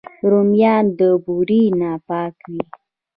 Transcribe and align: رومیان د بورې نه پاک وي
رومیان 0.31 0.85
د 0.99 1.01
بورې 1.23 1.63
نه 1.79 1.91
پاک 2.07 2.35
وي 2.49 2.61